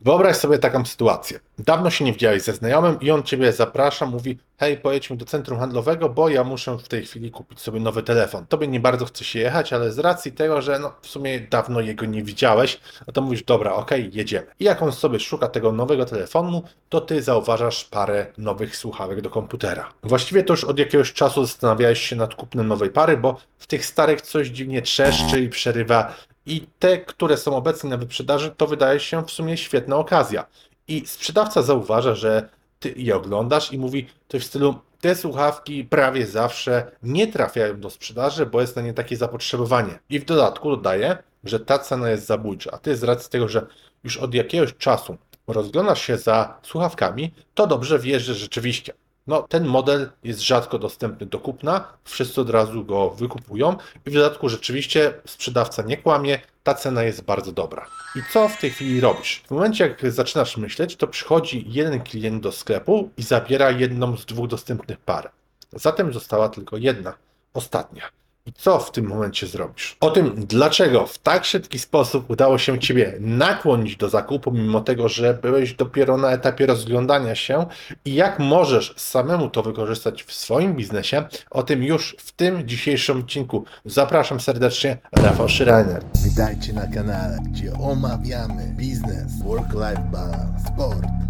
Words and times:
Wyobraź 0.00 0.36
sobie 0.36 0.58
taką 0.58 0.84
sytuację. 0.84 1.40
Dawno 1.58 1.90
się 1.90 2.04
nie 2.04 2.12
widziałeś 2.12 2.42
ze 2.42 2.52
znajomym 2.52 3.00
i 3.00 3.10
on 3.10 3.22
ciebie 3.22 3.52
zaprasza, 3.52 4.06
mówi: 4.06 4.38
Hej, 4.58 4.76
pojedźmy 4.76 5.16
do 5.16 5.24
centrum 5.24 5.58
handlowego, 5.58 6.08
bo 6.08 6.28
ja 6.28 6.44
muszę 6.44 6.78
w 6.78 6.88
tej 6.88 7.06
chwili 7.06 7.30
kupić 7.30 7.60
sobie 7.60 7.80
nowy 7.80 8.02
telefon. 8.02 8.46
Tobie 8.46 8.68
nie 8.68 8.80
bardzo 8.80 9.04
chce 9.04 9.24
się 9.24 9.38
jechać, 9.38 9.72
ale 9.72 9.92
z 9.92 9.98
racji 9.98 10.32
tego, 10.32 10.62
że 10.62 10.78
no, 10.78 10.92
w 11.02 11.06
sumie 11.06 11.40
dawno 11.40 11.80
jego 11.80 12.06
nie 12.06 12.22
widziałeś, 12.22 12.80
no 13.06 13.12
to 13.12 13.22
mówisz: 13.22 13.42
Dobra, 13.42 13.74
okej, 13.74 14.10
jedziemy. 14.12 14.46
I 14.60 14.64
jak 14.64 14.82
on 14.82 14.92
sobie 14.92 15.20
szuka 15.20 15.48
tego 15.48 15.72
nowego 15.72 16.04
telefonu, 16.04 16.62
to 16.88 17.00
ty 17.00 17.22
zauważasz 17.22 17.84
parę 17.84 18.26
nowych 18.38 18.76
słuchawek 18.76 19.20
do 19.20 19.30
komputera. 19.30 19.92
Właściwie 20.02 20.42
to 20.42 20.52
już 20.52 20.64
od 20.64 20.78
jakiegoś 20.78 21.12
czasu 21.12 21.44
zastanawiałeś 21.44 22.00
się 22.00 22.16
nad 22.16 22.34
kupnem 22.34 22.68
nowej 22.68 22.90
pary, 22.90 23.16
bo 23.16 23.36
w 23.58 23.66
tych 23.66 23.86
starych 23.86 24.20
coś 24.20 24.48
dziwnie 24.48 24.82
trzeszczy 24.82 25.40
i 25.40 25.48
przerywa 25.48 26.14
i 26.50 26.66
te, 26.78 26.98
które 26.98 27.36
są 27.36 27.56
obecnie 27.56 27.90
na 27.90 27.96
wyprzedaży, 27.96 28.54
to 28.56 28.66
wydaje 28.66 29.00
się 29.00 29.24
w 29.24 29.30
sumie 29.30 29.56
świetna 29.56 29.96
okazja. 29.96 30.46
I 30.88 31.06
sprzedawca 31.06 31.62
zauważa, 31.62 32.14
że 32.14 32.48
ty 32.80 32.94
je 32.96 33.16
oglądasz 33.16 33.72
i 33.72 33.78
mówi 33.78 34.06
coś 34.28 34.42
w 34.42 34.46
stylu 34.46 34.74
te 35.00 35.14
słuchawki 35.14 35.84
prawie 35.84 36.26
zawsze 36.26 36.90
nie 37.02 37.26
trafiają 37.26 37.80
do 37.80 37.90
sprzedaży, 37.90 38.46
bo 38.46 38.60
jest 38.60 38.76
na 38.76 38.82
nie 38.82 38.94
takie 38.94 39.16
zapotrzebowanie. 39.16 39.98
I 40.08 40.20
w 40.20 40.24
dodatku 40.24 40.70
dodaje, 40.70 41.18
że 41.44 41.60
ta 41.60 41.78
cena 41.78 42.10
jest 42.10 42.26
zabójcza. 42.26 42.70
A 42.70 42.78
ty 42.78 42.96
z 42.96 43.02
racji 43.02 43.30
tego, 43.30 43.48
że 43.48 43.66
już 44.04 44.16
od 44.16 44.34
jakiegoś 44.34 44.74
czasu 44.76 45.16
rozglądasz 45.46 46.02
się 46.02 46.18
za 46.18 46.58
słuchawkami, 46.62 47.34
to 47.54 47.66
dobrze 47.66 47.98
wiesz, 47.98 48.22
że 48.22 48.34
rzeczywiście 48.34 48.92
no, 49.26 49.42
ten 49.42 49.66
model 49.66 50.10
jest 50.24 50.40
rzadko 50.40 50.78
dostępny 50.78 51.26
do 51.26 51.38
kupna, 51.38 51.84
wszyscy 52.04 52.40
od 52.40 52.50
razu 52.50 52.84
go 52.84 53.10
wykupują 53.10 53.76
i 54.06 54.10
w 54.10 54.14
dodatku 54.14 54.48
rzeczywiście 54.48 55.14
sprzedawca 55.26 55.82
nie 55.82 55.96
kłamie, 55.96 56.38
ta 56.62 56.74
cena 56.74 57.02
jest 57.02 57.22
bardzo 57.22 57.52
dobra. 57.52 57.86
I 58.16 58.20
co 58.32 58.48
w 58.48 58.58
tej 58.58 58.70
chwili 58.70 59.00
robisz? 59.00 59.42
W 59.46 59.50
momencie, 59.50 59.84
jak 59.88 60.12
zaczynasz 60.12 60.56
myśleć, 60.56 60.96
to 60.96 61.06
przychodzi 61.06 61.64
jeden 61.68 62.00
klient 62.00 62.42
do 62.42 62.52
sklepu 62.52 63.10
i 63.16 63.22
zabiera 63.22 63.70
jedną 63.70 64.16
z 64.16 64.26
dwóch 64.26 64.48
dostępnych 64.48 64.98
par. 64.98 65.30
Zatem 65.72 66.12
została 66.12 66.48
tylko 66.48 66.76
jedna, 66.76 67.14
ostatnia. 67.54 68.19
I 68.46 68.52
co 68.52 68.78
w 68.78 68.92
tym 68.92 69.06
momencie 69.06 69.46
zrobisz? 69.46 69.96
O 70.00 70.10
tym, 70.10 70.34
dlaczego 70.36 71.06
w 71.06 71.18
tak 71.18 71.44
szybki 71.44 71.78
sposób 71.78 72.30
udało 72.30 72.58
się 72.58 72.78
Ciebie 72.78 73.14
nakłonić 73.20 73.96
do 73.96 74.08
zakupu, 74.08 74.52
mimo 74.52 74.80
tego, 74.80 75.08
że 75.08 75.34
byłeś 75.34 75.74
dopiero 75.74 76.16
na 76.16 76.30
etapie 76.30 76.66
rozglądania 76.66 77.34
się 77.34 77.66
i 78.04 78.14
jak 78.14 78.38
możesz 78.38 78.94
samemu 78.96 79.50
to 79.50 79.62
wykorzystać 79.62 80.22
w 80.22 80.32
swoim 80.32 80.74
biznesie, 80.74 81.24
o 81.50 81.62
tym 81.62 81.82
już 81.82 82.16
w 82.18 82.32
tym 82.32 82.68
dzisiejszym 82.68 83.20
odcinku. 83.20 83.64
Zapraszam 83.84 84.40
serdecznie, 84.40 84.98
Rafał 85.12 85.48
Schreiner. 85.48 86.02
Witajcie 86.24 86.72
na 86.72 86.86
kanale, 86.86 87.38
gdzie 87.50 87.72
omawiamy 87.72 88.74
biznes, 88.76 89.42
work-life 89.44 90.08
balance, 90.12 90.64
sport, 90.74 91.29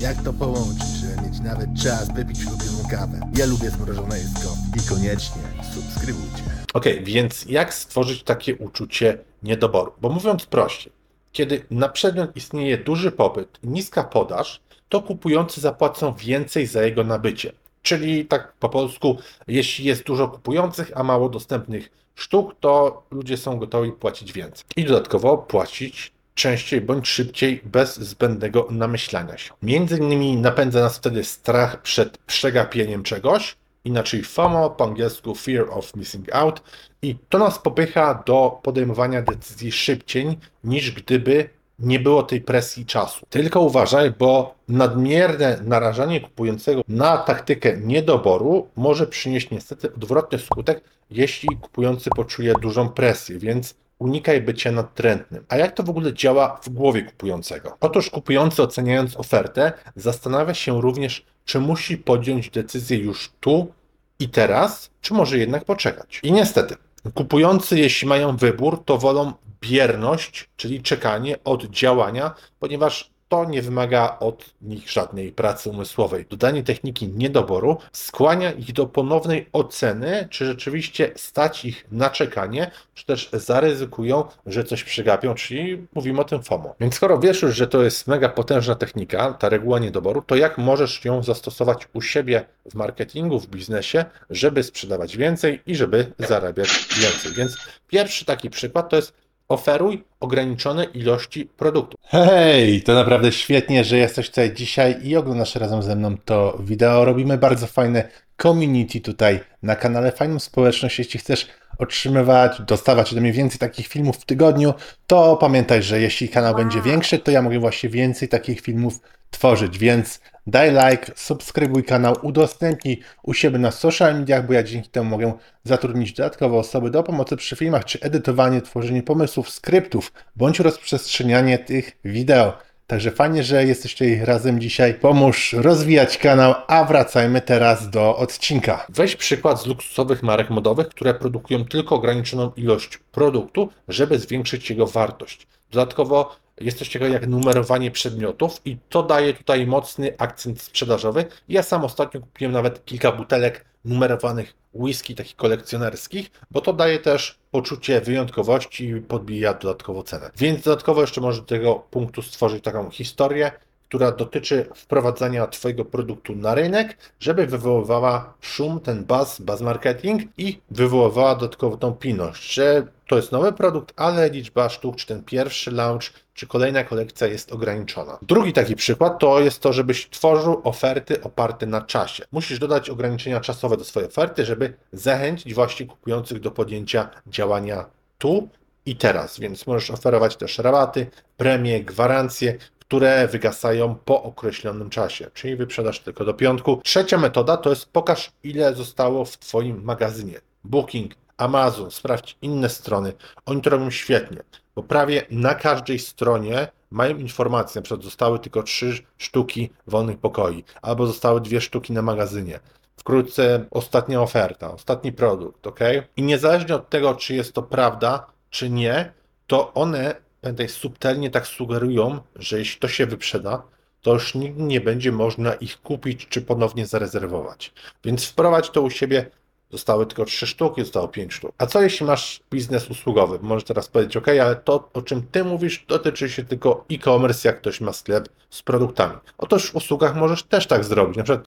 Jak 0.00 0.22
to 0.22 0.32
połączyć, 0.32 0.88
żeby 1.00 1.28
mieć 1.28 1.40
nawet 1.40 1.66
czas 1.82 2.14
wypić 2.14 2.38
ulubioną 2.38 2.88
kawę. 2.90 3.20
Ja 3.38 3.46
lubię 3.46 3.70
zmrożone 3.70 4.18
jedzko 4.18 4.48
i 4.76 4.88
koniecznie 4.88 5.42
subskrybujcie. 5.74 6.42
Ok, 6.74 6.84
więc 7.02 7.46
jak 7.48 7.74
stworzyć 7.74 8.22
takie 8.22 8.56
uczucie 8.56 9.18
niedoboru? 9.42 9.92
Bo 10.00 10.08
mówiąc 10.08 10.46
prościej, 10.46 10.92
kiedy 11.32 11.66
na 11.70 11.88
przedmiot 11.88 12.36
istnieje 12.36 12.78
duży 12.78 13.12
popyt 13.12 13.58
i 13.62 13.68
niska 13.68 14.04
podaż, 14.04 14.60
to 14.88 15.02
kupujący 15.02 15.60
zapłacą 15.60 16.14
więcej 16.14 16.66
za 16.66 16.82
jego 16.82 17.04
nabycie. 17.04 17.52
Czyli 17.82 18.26
tak 18.26 18.52
po 18.52 18.68
polsku, 18.68 19.16
jeśli 19.48 19.84
jest 19.84 20.02
dużo 20.02 20.28
kupujących, 20.28 20.92
a 20.94 21.02
mało 21.02 21.28
dostępnych 21.28 21.90
sztuk, 22.14 22.54
to 22.60 23.02
ludzie 23.10 23.36
są 23.36 23.58
gotowi 23.58 23.92
płacić 23.92 24.32
więcej. 24.32 24.64
I 24.76 24.84
dodatkowo 24.84 25.38
płacić 25.38 26.15
częściej 26.36 26.80
bądź 26.80 27.08
szybciej 27.08 27.60
bez 27.64 27.96
zbędnego 27.96 28.68
namyślania 28.70 29.38
się. 29.38 29.52
Między 29.62 29.98
innymi 29.98 30.36
napędza 30.36 30.80
nas 30.80 30.96
wtedy 30.96 31.24
strach 31.24 31.82
przed 31.82 32.18
przegapieniem 32.18 33.02
czegoś, 33.02 33.56
inaczej 33.84 34.22
FOMO, 34.22 34.70
po 34.70 34.84
angielsku 34.84 35.34
Fear 35.34 35.66
of 35.70 35.96
Missing 35.96 36.34
Out, 36.34 36.62
i 37.02 37.16
to 37.28 37.38
nas 37.38 37.58
popycha 37.58 38.22
do 38.26 38.60
podejmowania 38.62 39.22
decyzji 39.22 39.72
szybciej 39.72 40.38
niż 40.64 40.90
gdyby 40.90 41.48
nie 41.78 42.00
było 42.00 42.22
tej 42.22 42.40
presji 42.40 42.86
czasu. 42.86 43.26
Tylko 43.30 43.60
uważaj, 43.60 44.10
bo 44.10 44.54
nadmierne 44.68 45.58
narażanie 45.64 46.20
kupującego 46.20 46.82
na 46.88 47.16
taktykę 47.16 47.76
niedoboru 47.76 48.68
może 48.76 49.06
przynieść 49.06 49.50
niestety 49.50 49.94
odwrotny 49.94 50.38
skutek, 50.38 50.80
jeśli 51.10 51.48
kupujący 51.56 52.10
poczuje 52.10 52.52
dużą 52.62 52.88
presję, 52.88 53.38
więc 53.38 53.74
unikaj 53.98 54.40
bycia 54.40 54.72
nadtrętnym. 54.72 55.44
A 55.48 55.56
jak 55.56 55.72
to 55.72 55.82
w 55.82 55.90
ogóle 55.90 56.14
działa 56.14 56.60
w 56.62 56.68
głowie 56.68 57.02
kupującego? 57.02 57.76
Otóż 57.80 58.10
kupujący 58.10 58.62
oceniając 58.62 59.16
ofertę 59.16 59.72
zastanawia 59.96 60.54
się 60.54 60.80
również, 60.80 61.24
czy 61.44 61.60
musi 61.60 61.98
podjąć 61.98 62.50
decyzję 62.50 62.98
już 62.98 63.32
tu 63.40 63.72
i 64.18 64.28
teraz, 64.28 64.90
czy 65.00 65.14
może 65.14 65.38
jednak 65.38 65.64
poczekać. 65.64 66.20
I 66.22 66.32
niestety, 66.32 66.76
kupujący, 67.14 67.78
jeśli 67.78 68.08
mają 68.08 68.36
wybór, 68.36 68.84
to 68.84 68.98
wolą 68.98 69.32
bierność, 69.60 70.48
czyli 70.56 70.82
czekanie 70.82 71.36
od 71.44 71.64
działania, 71.64 72.34
ponieważ 72.58 73.10
to 73.28 73.44
nie 73.44 73.62
wymaga 73.62 74.16
od 74.20 74.54
nich 74.62 74.90
żadnej 74.90 75.32
pracy 75.32 75.70
umysłowej. 75.70 76.26
Dodanie 76.30 76.62
techniki 76.62 77.08
niedoboru 77.08 77.76
skłania 77.92 78.52
ich 78.52 78.72
do 78.72 78.86
ponownej 78.86 79.48
oceny, 79.52 80.28
czy 80.30 80.46
rzeczywiście 80.46 81.12
stać 81.16 81.64
ich 81.64 81.86
na 81.92 82.10
czekanie, 82.10 82.70
czy 82.94 83.06
też 83.06 83.30
zaryzykują, 83.32 84.24
że 84.46 84.64
coś 84.64 84.84
przegapią, 84.84 85.34
czyli 85.34 85.86
mówimy 85.94 86.20
o 86.20 86.24
tym 86.24 86.42
FOMO. 86.42 86.74
Więc 86.80 86.94
skoro 86.94 87.18
wiesz 87.18 87.42
już, 87.42 87.56
że 87.56 87.66
to 87.66 87.82
jest 87.82 88.06
mega 88.06 88.28
potężna 88.28 88.74
technika, 88.74 89.32
ta 89.32 89.48
reguła 89.48 89.78
niedoboru, 89.78 90.22
to 90.22 90.36
jak 90.36 90.58
możesz 90.58 91.04
ją 91.04 91.22
zastosować 91.22 91.88
u 91.92 92.00
siebie 92.00 92.44
w 92.70 92.74
marketingu, 92.74 93.40
w 93.40 93.46
biznesie, 93.46 94.04
żeby 94.30 94.62
sprzedawać 94.62 95.16
więcej 95.16 95.62
i 95.66 95.76
żeby 95.76 96.12
zarabiać 96.18 96.68
więcej. 97.00 97.32
Więc 97.32 97.56
pierwszy 97.88 98.24
taki 98.24 98.50
przykład 98.50 98.88
to 98.88 98.96
jest 98.96 99.25
oferuj 99.48 100.04
ograniczone 100.20 100.84
ilości 100.84 101.46
produktów. 101.56 102.00
Hej, 102.02 102.82
to 102.82 102.94
naprawdę 102.94 103.32
świetnie, 103.32 103.84
że 103.84 103.98
jesteś 103.98 104.28
tutaj 104.28 104.54
dzisiaj 104.54 105.06
i 105.06 105.16
oglądasz 105.16 105.54
razem 105.54 105.82
ze 105.82 105.96
mną 105.96 106.16
to 106.24 106.58
wideo. 106.60 107.04
Robimy 107.04 107.38
bardzo 107.38 107.66
fajne 107.66 108.08
community 108.42 109.00
tutaj 109.00 109.40
na 109.62 109.76
kanale, 109.76 110.12
fajną 110.12 110.38
społeczność. 110.38 110.98
Jeśli 110.98 111.20
chcesz 111.20 111.46
otrzymywać, 111.78 112.62
dostawać 112.62 113.12
ode 113.12 113.20
mnie 113.20 113.32
więcej 113.32 113.58
takich 113.58 113.86
filmów 113.86 114.16
w 114.16 114.24
tygodniu, 114.24 114.74
to 115.06 115.36
pamiętaj, 115.36 115.82
że 115.82 116.00
jeśli 116.00 116.28
kanał 116.28 116.54
będzie 116.54 116.82
większy, 116.82 117.18
to 117.18 117.30
ja 117.30 117.42
mogę 117.42 117.58
właśnie 117.58 117.88
więcej 117.88 118.28
takich 118.28 118.60
filmów 118.60 119.00
tworzyć, 119.30 119.78
więc 119.78 120.20
daj 120.46 120.70
like, 120.70 121.12
subskrybuj 121.16 121.84
kanał, 121.84 122.16
udostępnij 122.22 123.00
u 123.22 123.34
siebie 123.34 123.58
na 123.58 123.70
social 123.70 124.18
mediach, 124.18 124.46
bo 124.46 124.52
ja 124.52 124.62
dzięki 124.62 124.88
temu 124.88 125.10
mogę 125.10 125.32
zatrudnić 125.64 126.12
dodatkowe 126.12 126.56
osoby 126.56 126.90
do 126.90 127.02
pomocy 127.02 127.36
przy 127.36 127.56
filmach, 127.56 127.84
czy 127.84 128.00
edytowanie, 128.00 128.62
tworzenie 128.62 129.02
pomysłów, 129.02 129.50
skryptów, 129.50 130.12
bądź 130.36 130.60
rozprzestrzenianie 130.60 131.58
tych 131.58 131.98
wideo. 132.04 132.65
Także 132.86 133.10
fajnie, 133.10 133.44
że 133.44 133.64
jesteście 133.64 134.24
razem 134.24 134.60
dzisiaj. 134.60 134.94
Pomóż 134.94 135.52
rozwijać 135.52 136.18
kanał, 136.18 136.54
a 136.66 136.84
wracajmy 136.84 137.40
teraz 137.40 137.90
do 137.90 138.16
odcinka. 138.16 138.86
Weź 138.88 139.16
przykład 139.16 139.62
z 139.62 139.66
luksusowych 139.66 140.22
marek 140.22 140.50
modowych, 140.50 140.88
które 140.88 141.14
produkują 141.14 141.64
tylko 141.64 141.94
ograniczoną 141.94 142.52
ilość 142.56 142.98
produktu, 142.98 143.68
żeby 143.88 144.18
zwiększyć 144.18 144.70
jego 144.70 144.86
wartość. 144.86 145.46
Dodatkowo 145.70 146.36
jest 146.60 146.78
coś 146.78 146.88
takiego 146.88 147.06
jak 147.06 147.26
numerowanie 147.26 147.90
przedmiotów 147.90 148.60
i 148.64 148.76
to 148.88 149.02
daje 149.02 149.34
tutaj 149.34 149.66
mocny 149.66 150.14
akcent 150.18 150.62
sprzedażowy. 150.62 151.24
Ja 151.48 151.62
sam 151.62 151.84
ostatnio 151.84 152.20
kupiłem 152.20 152.52
nawet 152.52 152.84
kilka 152.84 153.12
butelek 153.12 153.64
numerowanych 153.84 154.54
whisky 154.74 155.14
takich 155.14 155.36
kolekcjonerskich, 155.36 156.30
bo 156.50 156.60
to 156.60 156.72
daje 156.72 156.98
też 156.98 157.38
poczucie 157.50 158.00
wyjątkowości 158.00 158.88
i 158.88 159.00
podbija 159.00 159.54
dodatkowo 159.54 160.02
cenę. 160.02 160.30
Więc 160.36 160.62
dodatkowo 160.62 161.00
jeszcze 161.00 161.20
możesz 161.20 161.40
do 161.40 161.46
tego 161.46 161.74
punktu 161.74 162.22
stworzyć 162.22 162.64
taką 162.64 162.90
historię, 162.90 163.52
która 163.88 164.12
dotyczy 164.12 164.68
wprowadzania 164.74 165.46
Twojego 165.46 165.84
produktu 165.84 166.36
na 166.36 166.54
rynek, 166.54 166.96
żeby 167.20 167.46
wywoływała 167.46 168.34
szum, 168.40 168.80
ten 168.80 169.04
buzz, 169.04 169.40
buzz 169.40 169.60
marketing 169.60 170.22
i 170.38 170.60
wywoływała 170.70 171.34
dodatkowo 171.34 171.76
tą 171.76 171.92
pilność, 171.92 172.54
że 172.54 172.86
to 173.08 173.16
jest 173.16 173.32
nowy 173.32 173.52
produkt, 173.52 173.92
ale 173.96 174.30
liczba 174.30 174.68
sztuk, 174.68 174.96
czy 174.96 175.06
ten 175.06 175.24
pierwszy 175.24 175.70
launch, 175.70 176.12
czy 176.34 176.46
kolejna 176.46 176.84
kolekcja 176.84 177.26
jest 177.26 177.52
ograniczona. 177.52 178.18
Drugi 178.22 178.52
taki 178.52 178.76
przykład 178.76 179.18
to 179.18 179.40
jest 179.40 179.60
to, 179.60 179.72
żebyś 179.72 180.10
tworzył 180.10 180.60
oferty 180.64 181.22
oparte 181.22 181.66
na 181.66 181.80
czasie. 181.80 182.24
Musisz 182.32 182.58
dodać 182.58 182.90
ograniczenia 182.90 183.40
czasowe 183.40 183.76
do 183.76 183.84
swojej 183.84 184.08
oferty, 184.08 184.44
żeby 184.44 184.74
zachęcić 184.92 185.54
właśnie 185.54 185.86
kupujących 185.86 186.40
do 186.40 186.50
podjęcia 186.50 187.10
działania 187.26 187.84
tu 188.18 188.48
i 188.86 188.96
teraz, 188.96 189.40
więc 189.40 189.66
możesz 189.66 189.90
oferować 189.90 190.36
też 190.36 190.58
rabaty, 190.58 191.06
premie, 191.36 191.80
gwarancje, 191.80 192.58
które 192.88 193.28
wygasają 193.28 193.94
po 193.94 194.22
określonym 194.22 194.90
czasie, 194.90 195.30
czyli 195.34 195.56
wyprzedasz 195.56 196.00
tylko 196.00 196.24
do 196.24 196.34
piątku. 196.34 196.80
Trzecia 196.84 197.18
metoda 197.18 197.56
to 197.56 197.70
jest 197.70 197.92
pokaż, 197.92 198.32
ile 198.42 198.74
zostało 198.74 199.24
w 199.24 199.38
Twoim 199.38 199.84
magazynie. 199.84 200.40
Booking, 200.64 201.12
Amazon, 201.36 201.90
sprawdź 201.90 202.36
inne 202.42 202.68
strony. 202.68 203.12
Oni 203.46 203.62
to 203.62 203.70
robią 203.70 203.90
świetnie, 203.90 204.42
bo 204.74 204.82
prawie 204.82 205.22
na 205.30 205.54
każdej 205.54 205.98
stronie 205.98 206.68
mają 206.90 207.16
informację, 207.16 207.78
na 207.78 207.82
przykład 207.82 208.04
zostały 208.04 208.38
tylko 208.38 208.62
trzy 208.62 208.98
sztuki 209.18 209.70
wolnych 209.86 210.18
pokoi, 210.18 210.64
albo 210.82 211.06
zostały 211.06 211.40
dwie 211.40 211.60
sztuki 211.60 211.92
na 211.92 212.02
magazynie. 212.02 212.60
Wkrótce 212.96 213.64
ostatnia 213.70 214.22
oferta, 214.22 214.72
ostatni 214.72 215.12
produkt, 215.12 215.66
ok? 215.66 215.80
I 216.16 216.22
niezależnie 216.22 216.74
od 216.74 216.90
tego, 216.90 217.14
czy 217.14 217.34
jest 217.34 217.52
to 217.52 217.62
prawda, 217.62 218.26
czy 218.50 218.70
nie, 218.70 219.12
to 219.46 219.74
one, 219.74 220.14
pamiętaj, 220.46 220.68
subtelnie 220.68 221.30
tak 221.30 221.46
sugerują, 221.46 222.20
że 222.36 222.58
jeśli 222.58 222.80
to 222.80 222.88
się 222.88 223.06
wyprzeda, 223.06 223.62
to 224.02 224.12
już 224.12 224.34
nigdy 224.34 224.62
nie 224.62 224.80
będzie 224.80 225.12
można 225.12 225.54
ich 225.54 225.80
kupić 225.82 226.26
czy 226.28 226.42
ponownie 226.42 226.86
zarezerwować. 226.86 227.72
Więc 228.04 228.24
wprowadź 228.24 228.70
to 228.70 228.82
u 228.82 228.90
siebie. 228.90 229.30
Zostały 229.70 230.06
tylko 230.06 230.24
trzy 230.24 230.46
sztuki, 230.46 230.80
zostało 230.80 231.08
pięć 231.08 231.34
sztuk. 231.34 231.52
A 231.58 231.66
co 231.66 231.82
jeśli 231.82 232.06
masz 232.06 232.40
biznes 232.50 232.90
usługowy? 232.90 233.38
Możesz 233.42 233.64
teraz 233.64 233.88
powiedzieć, 233.88 234.16
ok, 234.16 234.28
ale 234.28 234.56
to, 234.56 234.90
o 234.92 235.02
czym 235.02 235.22
ty 235.22 235.44
mówisz, 235.44 235.84
dotyczy 235.88 236.30
się 236.30 236.44
tylko 236.44 236.84
e-commerce, 236.90 237.48
jak 237.48 237.58
ktoś 237.58 237.80
ma 237.80 237.92
sklep 237.92 238.28
z 238.50 238.62
produktami. 238.62 239.14
Otóż 239.38 239.70
w 239.70 239.76
usługach 239.76 240.16
możesz 240.16 240.42
też 240.42 240.66
tak 240.66 240.84
zrobić. 240.84 241.16
Na 241.16 241.22
przykład 241.22 241.46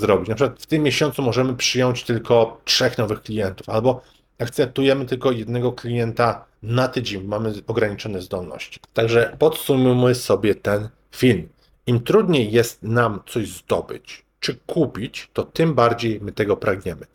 zrobić. 0.01 0.29
Na 0.29 0.35
przykład 0.35 0.61
w 0.61 0.65
tym 0.65 0.83
miesiącu 0.83 1.21
możemy 1.21 1.55
przyjąć 1.55 2.03
tylko 2.03 2.61
trzech 2.65 2.97
nowych 2.97 3.21
klientów, 3.21 3.69
albo 3.69 4.01
akceptujemy 4.39 5.05
tylko 5.05 5.31
jednego 5.31 5.71
klienta 5.71 6.45
na 6.63 6.87
tydzień, 6.87 7.23
mamy 7.23 7.53
ograniczone 7.67 8.21
zdolności. 8.21 8.79
Także 8.93 9.35
podsumujmy 9.39 10.15
sobie 10.15 10.55
ten 10.55 10.89
film. 11.11 11.49
Im 11.87 11.99
trudniej 11.99 12.51
jest 12.51 12.83
nam 12.83 13.19
coś 13.27 13.49
zdobyć 13.49 14.25
czy 14.41 14.55
kupić, 14.67 15.29
to 15.33 15.43
tym 15.43 15.73
bardziej 15.73 16.19
my 16.21 16.31
tego 16.31 16.57
pragniemy. 16.57 17.05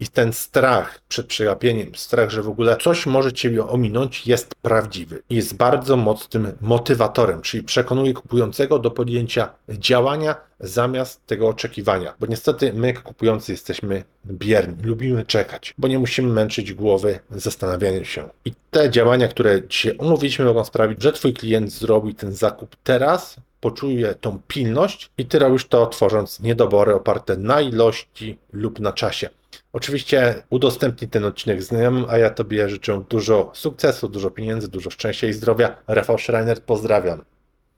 I 0.00 0.08
ten 0.08 0.32
strach 0.32 1.00
przed 1.08 1.26
przegapieniem, 1.26 1.94
strach, 1.94 2.30
że 2.30 2.42
w 2.42 2.48
ogóle 2.48 2.76
coś 2.76 3.06
może 3.06 3.32
Ciebie 3.32 3.66
ominąć, 3.66 4.26
jest 4.26 4.54
prawdziwy. 4.54 5.22
Jest 5.30 5.56
bardzo 5.56 5.96
mocnym 5.96 6.52
motywatorem, 6.60 7.42
czyli 7.42 7.62
przekonuje 7.62 8.14
kupującego 8.14 8.78
do 8.78 8.90
podjęcia 8.90 9.48
działania 9.68 10.36
zamiast 10.60 11.26
tego 11.26 11.48
oczekiwania. 11.48 12.14
Bo 12.20 12.26
niestety 12.26 12.72
my, 12.72 12.94
kupujący, 12.94 13.52
jesteśmy 13.52 14.04
bierni, 14.26 14.82
lubimy 14.82 15.24
czekać, 15.24 15.74
bo 15.78 15.88
nie 15.88 15.98
musimy 15.98 16.32
męczyć 16.32 16.72
głowy 16.72 17.18
zastanawianiem 17.30 18.04
się. 18.04 18.28
I 18.44 18.52
te 18.70 18.90
działania, 18.90 19.28
które 19.28 19.68
dzisiaj 19.68 19.94
omówiliśmy, 19.98 20.44
mogą 20.44 20.64
sprawić, 20.64 21.02
że 21.02 21.12
Twój 21.12 21.32
klient 21.32 21.72
zrobi 21.72 22.14
ten 22.14 22.32
zakup 22.32 22.76
teraz, 22.84 23.36
poczuje 23.60 24.14
tą 24.14 24.40
pilność 24.48 25.10
i 25.18 25.26
ty 25.26 25.38
robisz 25.38 25.66
to 25.66 25.86
tworząc 25.86 26.40
niedobory 26.40 26.94
oparte 26.94 27.36
na 27.36 27.60
ilości 27.60 28.38
lub 28.52 28.80
na 28.80 28.92
czasie. 28.92 29.30
Oczywiście 29.72 30.42
udostępnij 30.50 31.10
ten 31.10 31.24
odcinek 31.24 31.62
znajomym, 31.62 32.04
a 32.08 32.18
ja 32.18 32.30
Tobie 32.30 32.68
życzę 32.68 33.04
dużo 33.08 33.50
sukcesu, 33.54 34.08
dużo 34.08 34.30
pieniędzy, 34.30 34.68
dużo 34.68 34.90
szczęścia 34.90 35.26
i 35.26 35.32
zdrowia. 35.32 35.76
Rafał 35.86 36.18
Schreiner, 36.18 36.64
pozdrawiam. 36.64 37.24